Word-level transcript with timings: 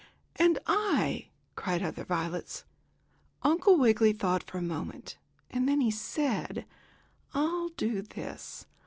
And 0.37 0.57
I!" 0.65 1.29
cried 1.55 1.83
other 1.83 2.03
violets. 2.03 2.65
Uncle 3.43 3.77
Wiggily 3.77 4.13
thought 4.13 4.41
for 4.41 4.57
a 4.57 4.61
minute, 4.63 5.19
and 5.51 5.69
then 5.69 5.79
he 5.79 5.91
said: 5.91 6.65
"I'll 7.35 7.69
do 7.77 8.01
this. 8.01 8.65